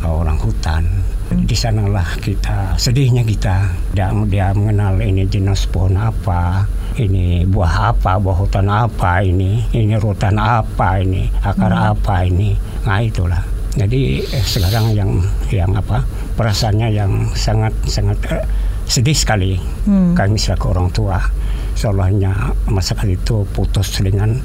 orang 0.01 0.41
hutan. 0.41 0.89
Di 1.29 1.53
sanalah 1.53 2.09
kita 2.25 2.73
sedihnya 2.81 3.21
kita 3.21 3.69
dia, 3.93 4.09
dia 4.33 4.57
mengenal 4.57 4.97
ini 5.05 5.29
jenis 5.29 5.69
pohon 5.69 6.01
apa, 6.01 6.65
ini 6.97 7.45
buah 7.45 7.93
apa, 7.93 8.17
buah 8.17 8.49
hutan 8.49 8.73
apa 8.73 9.21
ini, 9.21 9.61
ini 9.77 9.93
rutan 10.01 10.41
apa 10.41 11.05
ini, 11.05 11.29
akar 11.45 11.69
hmm. 11.69 11.89
apa 11.93 12.17
ini. 12.25 12.57
Nah 12.89 13.05
itulah. 13.05 13.45
Jadi 13.77 14.25
eh, 14.25 14.41
sekarang 14.41 14.97
yang 14.97 15.21
yang 15.53 15.69
apa 15.77 16.01
perasaannya 16.41 16.89
yang 16.97 17.13
sangat 17.37 17.77
sangat 17.85 18.17
eh, 18.33 18.41
sedih 18.87 19.19
sekali 19.19 19.59
hmm. 19.59 20.15
kami 20.15 20.39
selaku 20.39 20.67
orang 20.71 20.89
tua 20.95 21.19
seolahnya 21.75 22.55
masyarakat 22.71 23.09
itu 23.11 23.45
putus 23.51 23.99
dengan 23.99 24.39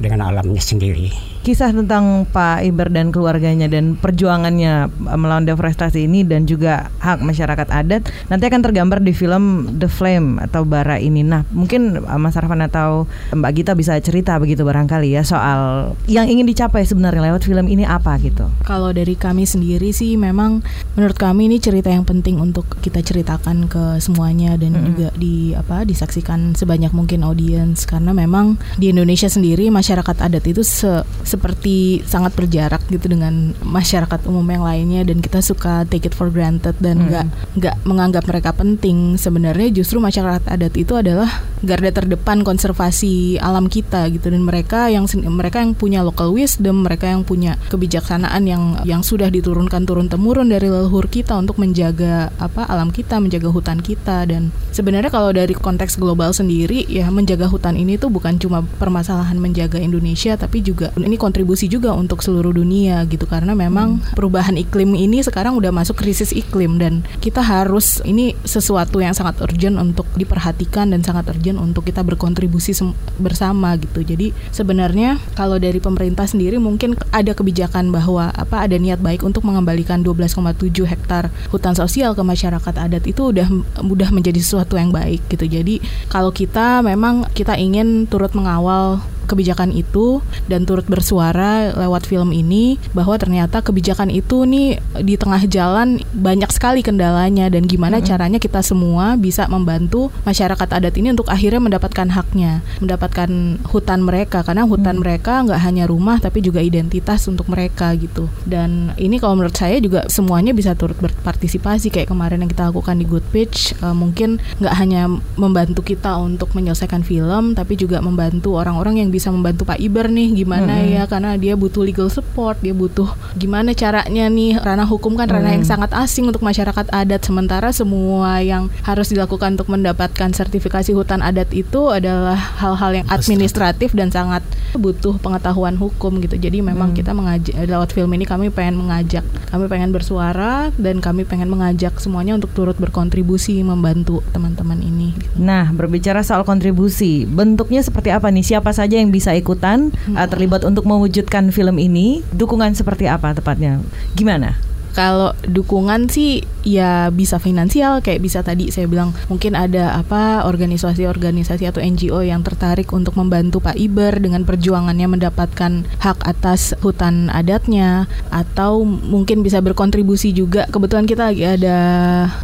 dengan 0.00 0.32
alamnya 0.32 0.58
sendiri 0.58 1.31
kisah 1.42 1.74
tentang 1.74 2.22
Pak 2.30 2.62
Iber 2.62 2.88
dan 2.94 3.10
keluarganya 3.10 3.66
dan 3.66 3.98
perjuangannya 3.98 4.86
melawan 5.02 5.42
deforestasi 5.42 6.06
ini 6.06 6.22
dan 6.22 6.46
juga 6.46 6.94
hak 7.02 7.18
masyarakat 7.18 7.66
adat 7.66 8.06
nanti 8.30 8.44
akan 8.46 8.62
tergambar 8.62 9.02
di 9.02 9.10
film 9.10 9.74
The 9.82 9.90
Flame 9.90 10.38
atau 10.38 10.62
Bara 10.62 11.02
ini. 11.02 11.26
Nah, 11.26 11.42
mungkin 11.50 11.98
uh, 11.98 12.18
Mas 12.18 12.38
Arfan 12.38 12.62
atau 12.62 13.10
Mbak 13.34 13.52
Gita 13.58 13.72
bisa 13.74 13.98
cerita 13.98 14.38
begitu 14.38 14.62
barangkali 14.62 15.18
ya 15.18 15.26
soal 15.26 15.92
yang 16.06 16.30
ingin 16.30 16.46
dicapai 16.46 16.86
sebenarnya 16.86 17.34
lewat 17.34 17.42
film 17.42 17.66
ini 17.66 17.82
apa 17.82 18.14
gitu. 18.22 18.46
Kalau 18.62 18.94
dari 18.94 19.18
kami 19.18 19.42
sendiri 19.42 19.90
sih 19.90 20.14
memang 20.14 20.62
menurut 20.94 21.18
kami 21.18 21.50
ini 21.50 21.58
cerita 21.58 21.90
yang 21.90 22.06
penting 22.06 22.38
untuk 22.38 22.78
kita 22.78 23.02
ceritakan 23.02 23.66
ke 23.66 23.98
semuanya 23.98 24.54
dan 24.54 24.72
mm 24.72 24.78
-hmm. 24.78 24.86
juga 24.94 25.08
di 25.18 25.36
apa 25.58 25.82
disaksikan 25.82 26.54
sebanyak 26.54 26.94
mungkin 26.94 27.26
audiens 27.26 27.82
karena 27.82 28.14
memang 28.14 28.62
di 28.78 28.94
Indonesia 28.94 29.26
sendiri 29.26 29.66
masyarakat 29.74 30.22
adat 30.22 30.44
itu 30.46 30.62
se 30.62 31.02
seperti 31.32 32.04
sangat 32.04 32.36
berjarak 32.36 32.84
gitu 32.92 33.08
dengan 33.08 33.56
masyarakat 33.64 34.28
umum 34.28 34.44
yang 34.44 34.64
lainnya 34.68 35.00
dan 35.08 35.24
kita 35.24 35.40
suka 35.40 35.88
take 35.88 36.04
it 36.04 36.12
for 36.12 36.28
granted 36.28 36.76
dan 36.84 37.08
nggak 37.08 37.24
hmm. 37.24 37.56
nggak 37.56 37.76
menganggap 37.88 38.24
mereka 38.28 38.52
penting. 38.52 39.16
Sebenarnya 39.16 39.72
justru 39.72 39.96
masyarakat 39.96 40.44
adat 40.44 40.76
itu 40.76 40.92
adalah 40.92 41.28
garda 41.64 41.88
terdepan 41.88 42.44
konservasi 42.44 43.40
alam 43.40 43.72
kita 43.72 44.12
gitu. 44.12 44.28
Dan 44.28 44.44
mereka 44.44 44.92
yang 44.92 45.08
mereka 45.32 45.64
yang 45.64 45.72
punya 45.72 46.04
local 46.04 46.36
wisdom 46.36 46.84
mereka 46.84 47.08
yang 47.08 47.24
punya 47.24 47.56
kebijaksanaan 47.72 48.44
yang 48.44 48.62
yang 48.84 49.00
sudah 49.00 49.32
diturunkan 49.32 49.88
turun 49.88 50.12
temurun 50.12 50.52
dari 50.52 50.68
leluhur 50.68 51.08
kita 51.08 51.32
untuk 51.40 51.56
menjaga 51.56 52.28
apa 52.36 52.68
alam 52.68 52.92
kita 52.92 53.16
menjaga 53.22 53.48
hutan 53.48 53.80
kita. 53.80 54.28
Dan 54.28 54.52
sebenarnya 54.74 55.08
kalau 55.08 55.32
dari 55.32 55.56
konteks 55.56 55.96
global 55.96 56.36
sendiri 56.36 56.84
ya 56.90 57.08
menjaga 57.08 57.48
hutan 57.48 57.78
ini 57.78 57.96
tuh 57.96 58.12
bukan 58.12 58.36
cuma 58.36 58.60
permasalahan 58.76 59.38
menjaga 59.38 59.78
Indonesia 59.78 60.34
tapi 60.36 60.60
juga 60.60 60.90
ini 60.98 61.14
kontribusi 61.22 61.70
juga 61.70 61.94
untuk 61.94 62.18
seluruh 62.18 62.50
dunia 62.50 63.06
gitu 63.06 63.30
karena 63.30 63.54
memang 63.54 64.02
hmm. 64.02 64.18
perubahan 64.18 64.58
iklim 64.58 64.98
ini 64.98 65.22
sekarang 65.22 65.54
udah 65.54 65.70
masuk 65.70 66.02
krisis 66.02 66.34
iklim 66.34 66.82
dan 66.82 67.06
kita 67.22 67.38
harus 67.38 68.02
ini 68.02 68.34
sesuatu 68.42 68.98
yang 68.98 69.14
sangat 69.14 69.38
urgent 69.38 69.78
untuk 69.78 70.10
diperhatikan 70.18 70.90
dan 70.90 71.06
sangat 71.06 71.30
urgent 71.30 71.62
untuk 71.62 71.86
kita 71.86 72.02
berkontribusi 72.02 72.74
bersama 73.22 73.78
gitu. 73.78 74.02
Jadi 74.02 74.34
sebenarnya 74.50 75.22
kalau 75.38 75.62
dari 75.62 75.78
pemerintah 75.78 76.26
sendiri 76.26 76.58
mungkin 76.58 76.98
ada 77.14 77.30
kebijakan 77.30 77.94
bahwa 77.94 78.34
apa 78.34 78.66
ada 78.66 78.74
niat 78.74 78.98
baik 78.98 79.22
untuk 79.22 79.46
mengembalikan 79.46 80.02
12,7 80.02 80.72
hektar 80.88 81.30
hutan 81.54 81.78
sosial 81.78 82.18
ke 82.18 82.22
masyarakat 82.26 82.74
adat 82.74 83.04
itu 83.06 83.30
udah 83.30 83.46
mudah 83.84 84.10
menjadi 84.10 84.42
sesuatu 84.42 84.74
yang 84.74 84.90
baik 84.90 85.22
gitu. 85.30 85.46
Jadi 85.46 85.78
kalau 86.10 86.34
kita 86.34 86.82
memang 86.82 87.28
kita 87.30 87.54
ingin 87.54 88.10
turut 88.10 88.34
mengawal 88.34 89.04
kebijakan 89.26 89.70
itu 89.72 90.20
dan 90.46 90.64
turut 90.68 90.86
bersuara 90.86 91.72
lewat 91.74 92.04
film 92.08 92.34
ini 92.34 92.76
bahwa 92.92 93.16
ternyata 93.16 93.62
kebijakan 93.62 94.10
itu 94.12 94.44
nih 94.44 94.80
di 95.00 95.14
tengah 95.16 95.42
jalan 95.46 96.02
banyak 96.12 96.50
sekali 96.50 96.80
kendalanya 96.84 97.48
dan 97.48 97.64
gimana 97.66 97.98
mm 97.98 98.02
-hmm. 98.02 98.10
caranya 98.10 98.38
kita 98.42 98.60
semua 98.60 99.14
bisa 99.16 99.46
membantu 99.46 100.12
masyarakat 100.26 100.68
adat 100.68 100.94
ini 100.98 101.14
untuk 101.14 101.28
akhirnya 101.30 101.60
mendapatkan 101.62 102.08
haknya, 102.12 102.60
mendapatkan 102.82 103.30
hutan 103.70 104.00
mereka 104.02 104.42
karena 104.42 104.66
hutan 104.66 104.96
mm 104.96 105.00
-hmm. 105.00 105.00
mereka 105.02 105.32
nggak 105.46 105.60
hanya 105.62 105.84
rumah 105.86 106.16
tapi 106.18 106.42
juga 106.42 106.60
identitas 106.64 107.24
untuk 107.28 107.46
mereka 107.48 107.92
gitu. 107.98 108.26
Dan 108.48 108.94
ini 108.98 109.20
kalau 109.20 109.38
menurut 109.38 109.54
saya 109.54 109.78
juga 109.78 110.06
semuanya 110.08 110.56
bisa 110.56 110.74
turut 110.74 110.96
berpartisipasi 110.98 111.92
kayak 111.92 112.10
kemarin 112.10 112.42
yang 112.42 112.50
kita 112.50 112.72
lakukan 112.72 112.98
di 112.98 113.06
Good 113.06 113.26
Pitch 113.30 113.76
uh, 113.84 113.94
mungkin 113.94 114.40
nggak 114.58 114.74
hanya 114.76 115.06
membantu 115.36 115.84
kita 115.84 116.18
untuk 116.18 116.52
menyelesaikan 116.56 117.04
film 117.06 117.52
tapi 117.52 117.78
juga 117.78 118.02
membantu 118.02 118.56
orang-orang 118.56 119.04
yang 119.04 119.10
bisa 119.12 119.28
membantu 119.28 119.68
Pak 119.68 119.76
Iber 119.76 120.08
nih 120.08 120.32
gimana 120.32 120.80
hmm. 120.80 120.88
ya 120.88 121.02
karena 121.04 121.36
dia 121.36 121.52
butuh 121.52 121.84
legal 121.84 122.08
support, 122.08 122.56
dia 122.64 122.72
butuh 122.72 123.12
gimana 123.36 123.76
caranya 123.76 124.32
nih 124.32 124.56
ranah 124.56 124.88
hukum 124.88 125.12
kan 125.20 125.28
ranah 125.28 125.52
hmm. 125.52 125.56
yang 125.60 125.66
sangat 125.68 125.90
asing 125.92 126.32
untuk 126.32 126.40
masyarakat 126.40 126.88
adat 126.88 127.20
sementara 127.20 127.68
semua 127.76 128.40
yang 128.40 128.72
harus 128.88 129.12
dilakukan 129.12 129.60
untuk 129.60 129.68
mendapatkan 129.68 130.32
sertifikasi 130.32 130.96
hutan 130.96 131.20
adat 131.20 131.52
itu 131.52 131.92
adalah 131.92 132.38
hal-hal 132.56 133.02
yang 133.02 133.06
administratif 133.12 133.92
dan 133.92 134.08
sangat 134.08 134.40
butuh 134.72 135.18
pengetahuan 135.18 135.74
hukum 135.76 136.22
gitu. 136.22 136.38
Jadi 136.38 136.62
memang 136.62 136.94
hmm. 136.94 136.98
kita 137.02 137.12
mengajak 137.12 137.54
lewat 137.66 137.90
film 137.92 138.10
ini 138.14 138.24
kami 138.24 138.48
pengen 138.48 138.78
mengajak, 138.78 139.26
kami 139.50 139.66
pengen 139.66 139.90
bersuara 139.90 140.70
dan 140.78 141.02
kami 141.02 141.26
pengen 141.26 141.50
mengajak 141.50 141.98
semuanya 141.98 142.38
untuk 142.38 142.54
turut 142.54 142.78
berkontribusi 142.78 143.58
membantu 143.66 144.22
teman-teman 144.30 144.78
ini. 144.78 145.18
Gitu. 145.18 145.34
Nah, 145.42 145.74
berbicara 145.74 146.22
soal 146.22 146.46
kontribusi, 146.46 147.26
bentuknya 147.26 147.82
seperti 147.82 148.14
apa 148.14 148.30
nih? 148.30 148.44
Siapa 148.46 148.70
saja 148.70 149.00
yang 149.00 149.01
bisa 149.10 149.34
ikutan 149.34 149.90
uh, 150.14 150.28
terlibat 150.30 150.62
untuk 150.62 150.86
mewujudkan 150.86 151.50
film 151.50 151.80
ini. 151.80 152.22
Dukungan 152.30 152.76
seperti 152.76 153.10
apa 153.10 153.34
tepatnya? 153.34 153.82
Gimana? 154.14 154.71
Kalau 154.92 155.32
dukungan 155.44 156.08
sih 156.12 156.44
ya 156.62 157.08
bisa 157.10 157.40
finansial. 157.42 158.00
Kayak 158.04 158.20
bisa 158.22 158.38
tadi 158.44 158.68
saya 158.68 158.86
bilang 158.86 159.16
mungkin 159.26 159.56
ada 159.58 159.96
apa 159.98 160.46
organisasi-organisasi 160.46 161.66
atau 161.66 161.82
NGO 161.82 162.22
yang 162.22 162.44
tertarik 162.46 162.88
untuk 162.92 163.16
membantu 163.18 163.58
Pak 163.58 163.76
Iber 163.76 164.20
dengan 164.22 164.44
perjuangannya 164.46 165.08
mendapatkan 165.18 165.84
hak 165.98 166.18
atas 166.22 166.76
hutan 166.84 167.32
adatnya. 167.32 168.06
Atau 168.28 168.84
mungkin 168.86 169.40
bisa 169.40 169.58
berkontribusi 169.64 170.30
juga. 170.36 170.68
Kebetulan 170.70 171.08
kita 171.08 171.32
lagi 171.32 171.44
ada 171.44 171.78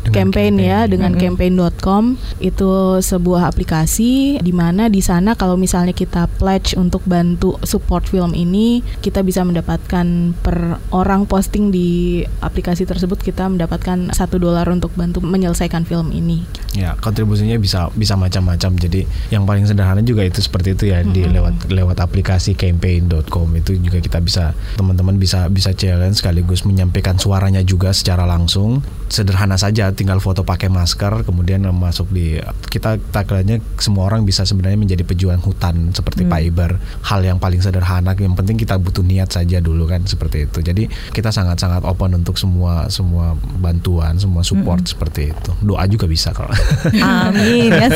dengan 0.02 0.32
campaign, 0.32 0.54
campaign. 0.58 0.70
ya 0.72 0.78
dengan 0.88 1.12
mm 1.12 1.16
-hmm. 1.16 1.24
campaign.com 1.24 2.04
itu 2.40 2.70
sebuah 3.02 3.50
aplikasi 3.50 4.38
di 4.40 4.52
mana 4.54 4.88
di 4.88 5.02
sana 5.04 5.34
kalau 5.34 5.58
misalnya 5.58 5.92
kita 5.92 6.30
pledge 6.38 6.74
untuk 6.78 7.02
bantu 7.04 7.58
support 7.62 8.06
film 8.06 8.32
ini 8.32 8.80
kita 9.02 9.22
bisa 9.22 9.42
mendapatkan 9.42 10.36
per 10.40 10.78
orang 10.94 11.26
posting 11.26 11.70
di 11.74 12.22
aplikasi 12.38 12.86
tersebut 12.86 13.18
kita 13.20 13.46
mendapatkan 13.50 14.14
satu 14.14 14.38
dolar 14.38 14.66
untuk 14.70 14.94
bantu 14.94 15.22
menyelesaikan 15.22 15.84
film 15.84 16.14
ini. 16.14 16.46
Ya 16.76 16.94
kontribusinya 16.98 17.58
bisa 17.58 17.90
bisa 17.94 18.14
macam-macam. 18.14 18.78
Jadi 18.78 19.04
yang 19.34 19.44
paling 19.44 19.66
sederhana 19.66 20.02
juga 20.04 20.22
itu 20.22 20.38
seperti 20.42 20.78
itu 20.78 20.84
ya 20.90 21.02
mm-hmm. 21.02 21.14
di 21.14 21.22
lewat 21.26 21.54
lewat 21.70 21.98
aplikasi 22.02 22.54
campaign.com 22.54 23.48
itu 23.58 23.78
juga 23.78 23.98
kita 23.98 24.18
bisa 24.22 24.54
teman-teman 24.78 25.18
bisa 25.18 25.50
bisa 25.50 25.74
challenge 25.74 26.22
sekaligus 26.22 26.62
menyampaikan 26.62 27.18
suaranya 27.18 27.60
juga 27.62 27.90
secara 27.90 28.24
langsung 28.24 28.80
sederhana 29.08 29.56
saja, 29.56 29.90
tinggal 29.92 30.20
foto 30.20 30.44
pakai 30.44 30.68
masker, 30.68 31.24
kemudian 31.24 31.64
masuk 31.72 32.12
di 32.12 32.36
kita 32.68 33.00
tagline 33.12 33.60
semua 33.80 34.08
orang 34.08 34.22
bisa 34.28 34.44
sebenarnya 34.44 34.76
menjadi 34.76 35.02
pejuang 35.04 35.40
hutan 35.40 35.90
seperti 35.96 36.24
hmm. 36.24 36.30
Pak 36.30 36.40
Iber. 36.44 36.72
Hal 37.04 37.20
yang 37.24 37.40
paling 37.40 37.60
sederhana, 37.64 38.12
yang 38.14 38.36
penting 38.36 38.60
kita 38.60 38.76
butuh 38.76 39.02
niat 39.02 39.32
saja 39.32 39.58
dulu 39.58 39.88
kan 39.88 40.04
seperti 40.04 40.44
itu. 40.46 40.60
Jadi 40.60 40.86
kita 41.12 41.32
sangat-sangat 41.32 41.82
open 41.88 42.20
untuk 42.20 42.36
semua 42.36 42.86
semua 42.92 43.34
bantuan, 43.58 44.16
semua 44.20 44.44
support 44.44 44.84
hmm. 44.84 44.90
seperti 44.92 45.20
itu. 45.32 45.50
Doa 45.64 45.84
juga 45.88 46.04
bisa 46.06 46.30
kalau. 46.36 46.52
Amin 47.00 47.72
ya. 47.72 47.88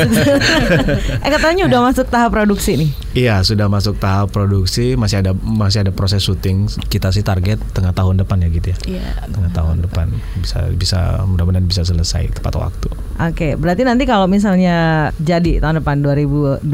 eh 1.25 1.29
katanya 1.29 1.69
udah 1.69 1.79
masuk 1.93 2.09
tahap 2.09 2.33
produksi 2.33 2.75
nih. 2.75 2.91
Iya 3.13 3.45
sudah 3.45 3.69
masuk 3.69 4.01
tahap 4.01 4.33
produksi, 4.33 4.97
masih 4.97 5.21
ada 5.21 5.37
masih 5.37 5.85
ada 5.85 5.93
proses 5.93 6.25
syuting. 6.25 6.65
Kita 6.89 7.13
sih 7.13 7.21
target 7.21 7.61
tengah 7.77 7.93
tahun 7.93 8.25
depan 8.25 8.41
ya 8.41 8.49
gitu 8.49 8.73
ya. 8.73 8.77
Iya. 8.97 9.05
Tengah 9.29 9.51
tahun 9.53 9.85
depan 9.85 10.09
bisa 10.41 10.65
bisa 10.73 10.99
mudah-mudahan 11.29 11.69
bisa 11.69 11.85
selesai 11.85 12.33
tepat 12.33 12.57
waktu. 12.57 12.89
Oke, 13.21 13.53
berarti 13.53 13.85
nanti 13.85 14.09
kalau 14.09 14.25
misalnya 14.25 15.09
jadi 15.21 15.61
tahun 15.61 15.85
depan 15.85 16.01
2020 16.01 16.65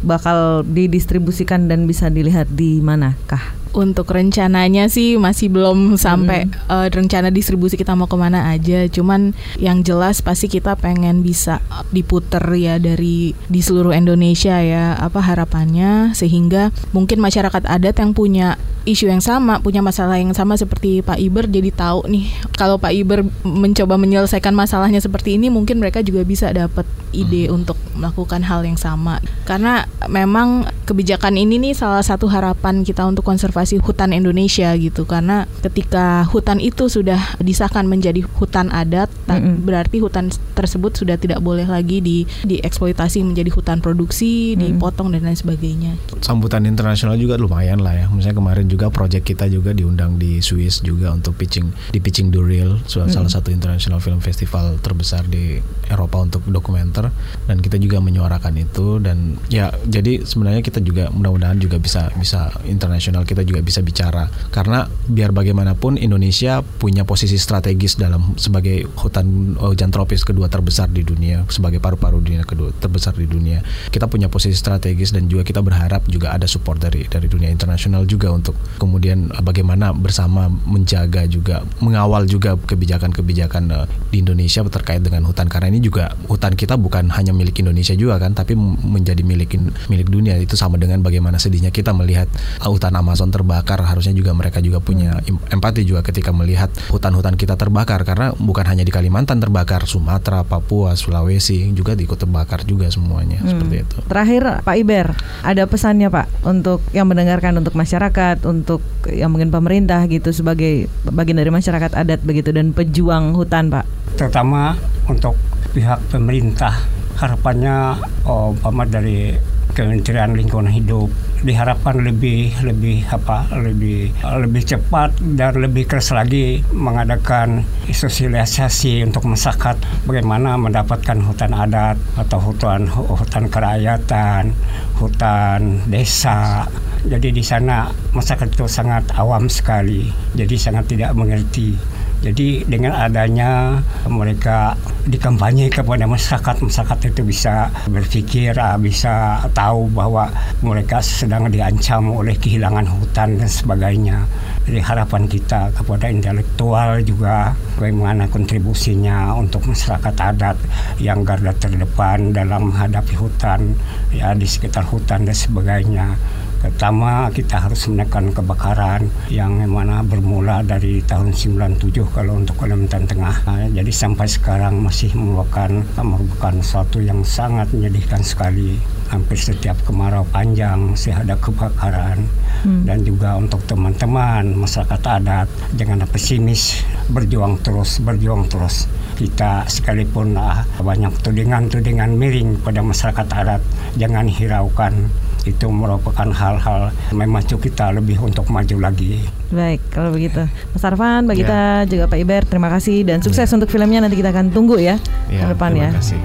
bakal 0.00 0.64
didistribusikan 0.64 1.68
dan 1.68 1.84
bisa 1.84 2.08
dilihat 2.08 2.48
di 2.48 2.80
manakah? 2.80 3.59
Untuk 3.70 4.10
rencananya 4.10 4.90
sih 4.90 5.14
masih 5.14 5.50
belum 5.50 5.94
sampai 5.94 6.50
hmm. 6.50 6.66
uh, 6.66 6.88
rencana 6.90 7.30
distribusi 7.30 7.78
kita 7.78 7.94
mau 7.94 8.10
ke 8.10 8.16
mana 8.18 8.50
aja. 8.50 8.86
Cuman 8.90 9.32
yang 9.62 9.86
jelas 9.86 10.20
pasti 10.20 10.50
kita 10.50 10.74
pengen 10.74 11.22
bisa 11.22 11.62
diputer 11.94 12.42
ya 12.58 12.82
dari 12.82 13.32
di 13.46 13.60
seluruh 13.62 13.94
Indonesia 13.94 14.58
ya 14.58 14.98
apa 14.98 15.22
harapannya 15.22 16.12
sehingga 16.14 16.74
mungkin 16.90 17.22
masyarakat 17.22 17.66
adat 17.66 17.96
yang 18.02 18.12
punya 18.12 18.58
isu 18.88 19.10
yang 19.10 19.20
sama, 19.20 19.60
punya 19.60 19.84
masalah 19.84 20.16
yang 20.16 20.32
sama 20.32 20.56
seperti 20.56 21.04
Pak 21.04 21.20
Iber 21.20 21.48
jadi 21.50 21.70
tahu 21.74 22.08
nih 22.08 22.26
kalau 22.56 22.76
Pak 22.80 22.92
Iber 22.92 23.24
mencoba 23.44 24.00
menyelesaikan 24.00 24.52
masalahnya 24.56 25.00
seperti 25.00 25.36
ini 25.36 25.52
mungkin 25.52 25.80
mereka 25.80 26.00
juga 26.04 26.24
bisa 26.24 26.52
dapat 26.52 26.84
ide 27.10 27.50
hmm. 27.50 27.56
untuk 27.56 27.76
melakukan 27.98 28.40
hal 28.46 28.62
yang 28.64 28.78
sama. 28.78 29.18
Karena 29.44 29.84
memang 30.06 30.70
kebijakan 30.86 31.36
ini 31.36 31.58
nih 31.58 31.74
salah 31.74 32.02
satu 32.02 32.30
harapan 32.30 32.86
kita 32.86 33.04
untuk 33.04 33.26
konservasi 33.26 33.82
hutan 33.82 34.14
Indonesia 34.14 34.70
gitu. 34.78 35.04
Karena 35.04 35.44
ketika 35.60 36.24
hutan 36.30 36.62
itu 36.62 36.86
sudah 36.86 37.18
disahkan 37.42 37.84
menjadi 37.84 38.24
hutan 38.38 38.70
adat, 38.70 39.10
mm-hmm. 39.26 39.66
berarti 39.66 39.98
hutan 39.98 40.30
tersebut 40.54 40.96
sudah 40.96 41.18
tidak 41.18 41.42
boleh 41.42 41.66
lagi 41.66 42.00
di 42.00 42.24
dieksploitasi 42.46 43.26
menjadi 43.26 43.50
hutan 43.52 43.82
produksi, 43.82 44.54
mm-hmm. 44.54 44.78
dipotong 44.78 45.12
dan 45.12 45.26
lain 45.26 45.38
sebagainya. 45.38 45.92
Sambutan 46.22 46.64
internasional 46.64 47.18
juga 47.18 47.36
lumayan 47.36 47.82
lah 47.82 47.94
ya. 47.94 48.06
Misalnya 48.08 48.38
kemarin 48.38 48.66
juga 48.70 48.86
proyek 48.94 49.34
kita 49.34 49.50
juga 49.50 49.74
diundang 49.74 50.14
di 50.14 50.38
Swiss 50.38 50.78
juga 50.86 51.10
untuk 51.10 51.34
pitching 51.34 51.90
di 51.90 51.98
pitching 51.98 52.30
Duril, 52.30 52.78
mm-hmm. 52.78 53.10
salah 53.10 53.30
satu 53.30 53.50
international 53.50 53.98
film 53.98 54.22
festival 54.22 54.78
terbesar 54.78 55.26
di 55.26 55.58
Eropa 55.90 56.22
untuk 56.22 56.46
dokumenter. 56.46 57.10
Dan 57.50 57.58
kita 57.58 57.82
juga 57.82 57.98
menyuarakan 57.98 58.54
itu 58.62 59.02
dan 59.02 59.34
ya 59.50 59.74
jadi 59.82 60.22
sebenarnya 60.22 60.62
kita 60.62 60.78
juga 60.78 61.10
mudah-mudahan 61.10 61.58
juga 61.58 61.82
bisa 61.82 62.14
bisa 62.14 62.54
internasional 62.70 63.26
kita 63.26 63.42
juga 63.42 63.58
bisa 63.64 63.82
bicara. 63.82 64.30
Karena 64.54 64.86
biar 64.86 65.34
bagaimanapun 65.34 65.98
Indonesia 65.98 66.62
punya 66.62 67.02
posisi 67.02 67.34
strategis 67.34 67.98
dalam 67.98 68.38
sebagai 68.38 68.86
hutan 68.94 69.58
hujan 69.58 69.90
tropis 69.90 70.22
kedua 70.22 70.46
terbesar 70.46 70.86
di 70.92 71.02
dunia 71.02 71.42
sebagai 71.50 71.82
paru-paru 71.82 72.22
dunia 72.22 72.46
kedua 72.46 72.70
terbesar 72.76 73.16
di 73.16 73.26
dunia. 73.26 73.64
Kita 73.90 74.06
punya 74.06 74.30
posisi 74.30 74.54
strategis 74.54 75.10
dan 75.10 75.26
juga 75.26 75.42
kita 75.42 75.64
berharap 75.64 76.06
juga 76.06 76.36
ada 76.36 76.44
support 76.44 76.78
dari 76.78 77.08
dari 77.08 77.26
dunia 77.26 77.48
internasional 77.48 78.04
juga 78.04 78.28
untuk 78.30 78.54
kemudian 78.80 79.28
bagaimana 79.44 79.92
bersama 79.92 80.48
menjaga 80.48 81.28
juga 81.28 81.60
mengawal 81.84 82.24
juga 82.24 82.56
kebijakan-kebijakan 82.56 83.64
eh, 83.72 83.86
di 84.08 84.24
Indonesia 84.24 84.64
terkait 84.66 85.04
dengan 85.04 85.28
hutan. 85.28 85.50
Karena 85.50 85.68
ini 85.68 85.84
juga 85.84 86.14
hutan 86.30 86.56
kita 86.56 86.80
bukan 86.80 87.12
hanya 87.12 87.34
milik 87.36 87.60
Indonesia 87.60 87.92
juga 87.92 88.16
kan 88.16 88.32
tapi 88.32 88.56
menjadi 88.56 89.20
milik 89.20 89.58
milik 89.92 90.08
dunia. 90.08 90.38
Itu 90.40 90.56
sama 90.56 90.80
dengan 90.80 91.04
bagaimana 91.04 91.36
sedihnya 91.36 91.74
kita 91.74 91.92
melihat 91.92 92.30
hutan 92.64 92.94
Amazon 92.96 93.28
terbakar. 93.28 93.82
Harusnya 93.84 94.16
juga 94.16 94.32
mereka 94.32 94.64
juga 94.64 94.80
punya 94.80 95.20
empati 95.50 95.84
juga 95.84 96.00
ketika 96.06 96.30
melihat 96.30 96.72
hutan-hutan 96.88 97.36
kita 97.36 97.58
terbakar. 97.58 98.02
Karena 98.06 98.32
bukan 98.36 98.64
hanya 98.64 98.86
di 98.86 98.92
Kalimantan 98.94 99.42
terbakar 99.42 99.84
Sumatera 99.84 100.46
Papua 100.46 100.94
Sulawesi 100.94 101.72
juga 101.76 101.92
ikut 101.92 102.16
terbakar 102.16 102.64
juga 102.64 102.88
semuanya. 102.88 103.40
Hmm. 103.40 103.50
seperti 103.50 103.76
itu. 103.82 103.96
Terakhir 104.06 104.42
Pak 104.62 104.76
Iber 104.76 105.06
ada 105.42 105.62
pesannya 105.66 106.08
Pak 106.08 106.26
untuk 106.46 106.80
yang 106.94 107.08
mendengarkan 107.08 107.56
untuk 107.58 107.74
masyarakat 107.74 108.44
untuk 108.50 108.82
yang 109.06 109.30
mungkin 109.30 109.54
pemerintah 109.54 110.04
gitu 110.10 110.34
sebagai 110.34 110.90
bagian 111.06 111.38
dari 111.38 111.54
masyarakat 111.54 111.94
adat 111.94 112.20
begitu 112.26 112.50
dan 112.50 112.74
pejuang 112.74 113.38
hutan 113.38 113.70
Pak 113.70 113.86
terutama 114.18 114.74
untuk 115.06 115.38
pihak 115.70 116.02
pemerintah 116.10 116.74
harapannya 117.16 118.00
oh, 118.26 118.50
umpama 118.52 118.82
dari 118.82 119.38
Kementerian 119.70 120.34
Lingkungan 120.34 120.66
Hidup 120.66 121.08
diharapkan 121.40 122.04
lebih 122.04 122.52
lebih 122.60 123.06
apa 123.08 123.48
lebih 123.56 124.12
lebih 124.44 124.62
cepat 124.66 125.16
dan 125.38 125.56
lebih 125.56 125.88
keras 125.88 126.12
lagi 126.12 126.60
mengadakan 126.74 127.64
sosialisasi 127.88 129.00
untuk 129.08 129.24
masyarakat 129.24 130.04
bagaimana 130.04 130.60
mendapatkan 130.60 131.16
hutan 131.24 131.56
adat 131.56 131.96
atau 132.20 132.38
hutan 132.44 132.84
hutan 132.92 133.48
kerakyatan, 133.48 134.52
hutan 135.00 135.80
desa. 135.88 136.68
Jadi 137.00 137.32
di 137.32 137.40
sana 137.40 137.88
masyarakat 138.12 138.48
itu 138.52 138.66
sangat 138.68 139.08
awam 139.16 139.48
sekali, 139.48 140.12
jadi 140.36 140.54
sangat 140.56 140.92
tidak 140.92 141.16
mengerti 141.16 141.76
jadi 142.20 142.68
dengan 142.68 142.92
adanya 142.92 143.80
mereka 144.04 144.76
dikampanye 145.08 145.72
kepada 145.72 146.04
masyarakat, 146.04 146.60
masyarakat 146.60 147.16
itu 147.16 147.24
bisa 147.24 147.72
berpikir, 147.88 148.52
ah, 148.60 148.76
bisa 148.76 149.40
tahu 149.56 149.88
bahwa 149.88 150.28
mereka 150.60 151.00
sedang 151.00 151.48
diancam 151.48 152.12
oleh 152.12 152.36
kehilangan 152.36 152.84
hutan 152.84 153.40
dan 153.40 153.48
sebagainya. 153.48 154.20
Jadi 154.68 154.84
harapan 154.84 155.24
kita 155.24 155.72
kepada 155.72 156.12
intelektual 156.12 157.00
juga 157.00 157.56
bagaimana 157.80 158.28
kontribusinya 158.28 159.32
untuk 159.40 159.64
masyarakat 159.64 160.14
adat 160.20 160.60
yang 161.00 161.24
garda 161.24 161.56
terdepan 161.56 162.36
dalam 162.36 162.68
menghadapi 162.68 163.16
hutan, 163.16 163.72
ya 164.12 164.36
di 164.36 164.44
sekitar 164.44 164.84
hutan 164.84 165.24
dan 165.24 165.32
sebagainya. 165.32 166.12
Pertama 166.60 167.32
kita 167.32 167.56
harus 167.56 167.88
menekan 167.88 168.36
kebakaran 168.36 169.08
yang 169.32 169.64
mana 169.64 170.04
bermula 170.04 170.60
dari 170.60 171.00
tahun 171.00 171.32
97 171.32 171.88
kalau 172.12 172.36
untuk 172.36 172.60
Kalimantan 172.60 173.08
Tengah. 173.08 173.48
Nah, 173.48 173.64
jadi 173.72 173.88
sampai 173.88 174.28
sekarang 174.28 174.76
masih 174.84 175.16
merupakan 175.16 175.72
merupakan 176.04 176.54
suatu 176.60 177.00
yang 177.00 177.24
sangat 177.24 177.72
menyedihkan 177.72 178.20
sekali. 178.20 178.76
Hampir 179.08 179.40
setiap 179.40 179.74
kemarau 179.88 180.22
panjang 180.28 180.94
masih 180.94 181.16
ada 181.16 181.34
kebakaran 181.34 182.28
hmm. 182.62 182.86
dan 182.86 183.02
juga 183.02 183.34
untuk 183.40 183.64
teman-teman 183.66 184.54
masyarakat 184.54 185.00
adat 185.02 185.48
jangan 185.74 186.04
pesimis, 186.06 186.84
berjuang 187.10 187.58
terus, 187.64 187.98
berjuang 188.04 188.46
terus 188.46 188.86
kita 189.20 189.68
sekalipun 189.68 190.32
uh, 190.32 190.64
banyak 190.80 191.12
tudingan-tudingan 191.20 192.16
miring 192.16 192.56
pada 192.56 192.80
masyarakat 192.80 193.28
adat 193.28 193.60
jangan 194.00 194.24
hiraukan 194.24 195.12
itu 195.44 195.66
merupakan 195.68 196.28
hal-hal 196.28 196.92
memacu 197.12 197.56
kita 197.56 197.94
lebih 197.94 198.20
untuk 198.20 198.48
maju 198.48 198.76
lagi. 198.80 199.20
Baik, 199.50 199.80
kalau 199.90 200.14
begitu. 200.14 200.46
Mas 200.72 200.84
Arfan, 200.84 201.26
Mbak 201.26 201.36
Gita, 201.36 201.64
ya. 201.84 201.88
juga 201.88 202.04
Pak 202.06 202.18
Iber, 202.18 202.42
terima 202.46 202.68
kasih 202.70 203.02
dan 203.06 203.18
sukses 203.24 203.48
ya. 203.48 203.54
untuk 203.56 203.68
filmnya 203.72 204.04
nanti 204.04 204.16
kita 204.18 204.30
akan 204.30 204.52
tunggu 204.52 204.78
ya, 204.78 204.96
ya 205.32 205.46
ke 205.46 205.46
depan 205.56 205.70
ya. 205.76 205.90
Kasih. 205.94 206.20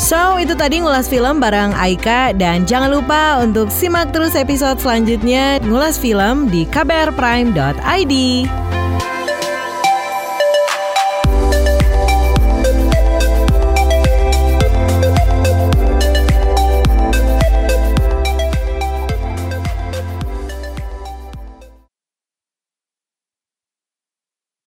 So, 0.00 0.40
itu 0.40 0.56
tadi 0.56 0.80
ngulas 0.80 1.06
film 1.06 1.38
bareng 1.38 1.76
Aika 1.76 2.34
dan 2.34 2.66
jangan 2.66 2.90
lupa 2.90 3.38
untuk 3.44 3.70
simak 3.70 4.10
terus 4.10 4.34
episode 4.34 4.80
selanjutnya 4.80 5.60
ngulas 5.62 6.00
film 6.00 6.48
di 6.48 6.66
kbrprime.id. 6.66 8.14